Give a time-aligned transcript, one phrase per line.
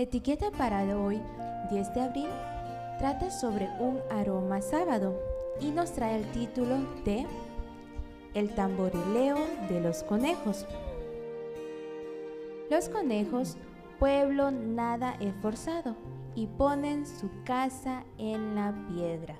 [0.00, 1.20] La etiqueta para hoy,
[1.68, 2.28] 10 de abril,
[2.98, 5.14] trata sobre un aroma sábado
[5.60, 7.26] y nos trae el título de
[8.32, 9.36] El tamborileo
[9.68, 10.66] de los conejos.
[12.70, 13.58] Los conejos,
[13.98, 15.96] pueblo nada esforzado,
[16.34, 19.36] y ponen su casa en la piedra.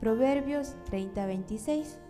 [0.00, 2.00] Proverbios 30:26.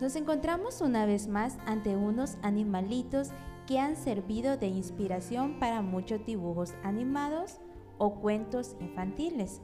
[0.00, 3.28] Nos encontramos una vez más ante unos animalitos
[3.70, 7.60] que han servido de inspiración para muchos dibujos animados
[7.98, 9.62] o cuentos infantiles.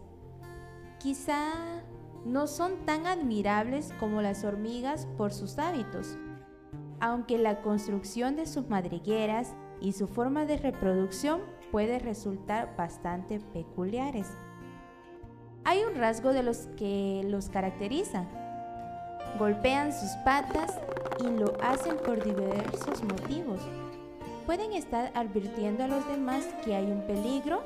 [1.01, 1.83] Quizá
[2.25, 6.17] no son tan admirables como las hormigas por sus hábitos,
[7.01, 11.41] aunque la construcción de sus madrigueras y su forma de reproducción
[11.73, 14.29] puede resultar bastante peculiares.
[15.65, 18.25] Hay un rasgo de los que los caracteriza.
[19.37, 20.79] Golpean sus patas
[21.19, 23.61] y lo hacen por diversos motivos.
[24.47, 27.63] Pueden estar advirtiendo a los demás que hay un peligro,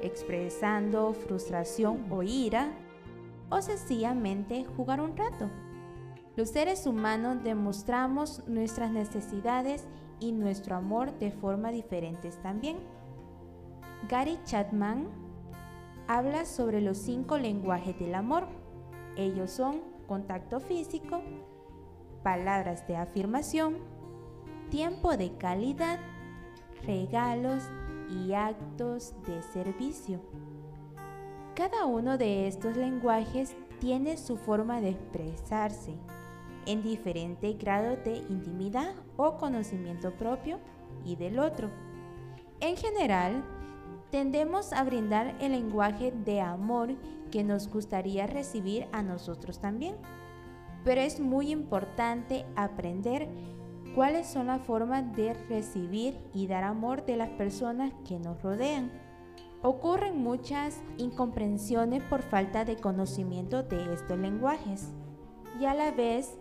[0.00, 2.70] expresando frustración o ira,
[3.50, 5.50] o sencillamente jugar un rato.
[6.36, 9.86] Los seres humanos demostramos nuestras necesidades
[10.20, 12.78] y nuestro amor de forma diferentes también.
[14.08, 15.08] Gary Chapman
[16.06, 18.46] habla sobre los cinco lenguajes del amor.
[19.16, 21.22] Ellos son contacto físico,
[22.22, 23.78] palabras de afirmación,
[24.70, 25.98] tiempo de calidad,
[26.86, 27.62] regalos
[28.08, 30.20] y actos de servicio.
[31.54, 35.94] Cada uno de estos lenguajes tiene su forma de expresarse
[36.66, 40.58] en diferente grado de intimidad o conocimiento propio
[41.04, 41.70] y del otro.
[42.60, 43.44] En general,
[44.10, 46.94] tendemos a brindar el lenguaje de amor
[47.30, 49.96] que nos gustaría recibir a nosotros también.
[50.84, 53.28] Pero es muy importante aprender
[53.94, 58.90] cuáles son las formas de recibir y dar amor de las personas que nos rodean.
[59.62, 64.92] Ocurren muchas incomprensiones por falta de conocimiento de estos lenguajes
[65.60, 66.38] y a la vez,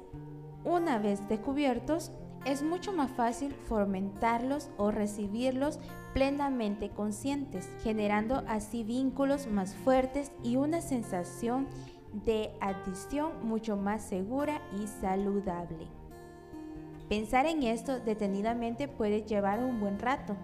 [0.65, 2.11] una vez descubiertos,
[2.45, 5.79] es mucho más fácil fomentarlos o recibirlos
[6.13, 11.67] plenamente conscientes, generando así vínculos más fuertes y una sensación
[12.25, 16.02] de adición mucho más segura y saludable.
[17.13, 20.35] Pensar en esto detenidamente puede llevar un buen rato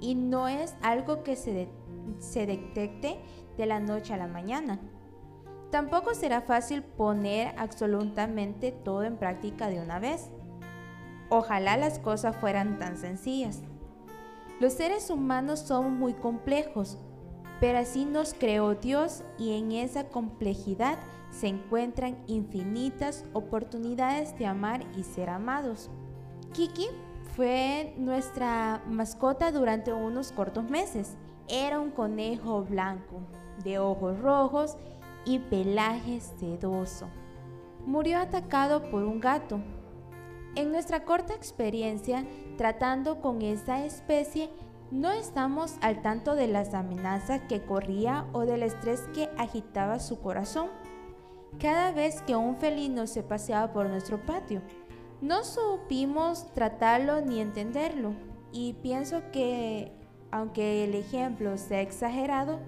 [0.00, 1.68] y no es algo que se,
[2.18, 3.20] se detecte
[3.56, 4.80] de la noche a la mañana.
[5.70, 10.28] Tampoco será fácil poner absolutamente todo en práctica de una vez.
[11.28, 13.62] Ojalá las cosas fueran tan sencillas.
[14.58, 16.98] Los seres humanos son muy complejos,
[17.60, 20.98] pero así nos creó Dios y en esa complejidad
[21.30, 25.88] se encuentran infinitas oportunidades de amar y ser amados.
[26.56, 26.88] Kiki
[27.36, 31.14] fue nuestra mascota durante unos cortos meses.
[31.48, 33.20] Era un conejo blanco,
[33.62, 34.78] de ojos rojos
[35.26, 37.08] y pelaje sedoso.
[37.84, 39.60] Murió atacado por un gato,
[40.54, 42.24] en nuestra corta experiencia
[42.56, 44.48] tratando con esta especie,
[44.90, 50.20] no estamos al tanto de las amenazas que corría o del estrés que agitaba su
[50.20, 50.70] corazón
[51.60, 54.62] cada vez que un felino se paseaba por nuestro patio.
[55.20, 58.14] No supimos tratarlo ni entenderlo
[58.52, 59.92] y pienso que,
[60.30, 62.60] aunque el ejemplo sea exagerado,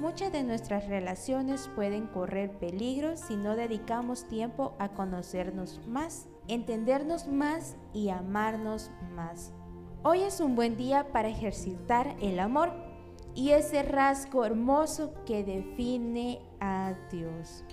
[0.00, 7.28] muchas de nuestras relaciones pueden correr peligro si no dedicamos tiempo a conocernos más entendernos
[7.28, 9.52] más y amarnos más.
[10.02, 12.72] Hoy es un buen día para ejercitar el amor
[13.34, 17.64] y ese rasgo hermoso que define a Dios.